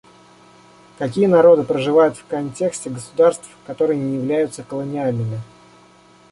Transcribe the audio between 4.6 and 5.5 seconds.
колониальными?